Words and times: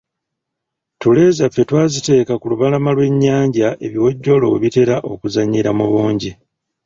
Ttule 0.93 1.23
zaffe 1.37 1.63
twaziteeka 1.69 2.33
ku 2.37 2.45
lubalama 2.51 2.89
lw’ennyanja 2.95 3.67
ebiwojjolo 3.85 4.45
we 4.51 4.57
bitera 4.63 4.95
okuzannyira 5.11 5.69
mu 5.77 5.85
bungi. 5.91 6.31